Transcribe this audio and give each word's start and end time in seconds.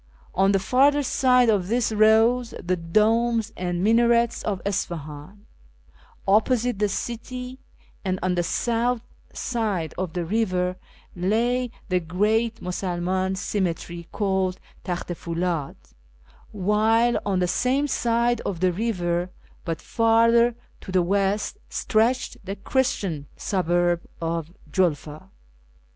On 0.33 0.51
the 0.51 0.57
farther 0.57 1.03
side 1.03 1.47
of 1.47 1.67
this 1.67 1.91
rose 1.91 2.55
the 2.59 2.75
domes 2.75 3.53
and 3.55 3.83
minarets 3.83 4.41
of 4.41 4.59
Isfahan; 4.65 5.45
opposite 6.27 6.79
the 6.79 6.89
city, 6.89 7.59
and 8.03 8.17
on 8.23 8.33
the 8.33 8.41
south 8.41 9.01
side 9.31 9.93
of 9.99 10.13
the 10.13 10.25
river, 10.25 10.77
lay 11.15 11.69
the 11.89 11.99
great 11.99 12.61
Musul 12.63 12.99
man 12.99 13.35
cemetery, 13.35 14.07
called 14.11 14.59
Takht 14.83 15.11
i 15.11 15.13
Fuldd; 15.13 15.75
while 16.51 17.19
on 17.23 17.37
the 17.37 17.47
same 17.47 17.85
side 17.87 18.41
of 18.41 18.59
the 18.59 18.71
river, 18.71 19.29
but 19.65 19.83
farther 19.83 20.55
to 20.79 20.91
the 20.91 21.03
west, 21.03 21.59
stretched 21.69 22.37
the 22.43 22.55
Christian 22.55 23.27
suburb 23.37 24.01
of 24.19 24.51
Julfa. 24.71 25.29